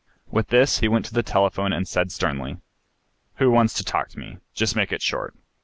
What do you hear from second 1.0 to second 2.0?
to the telephone and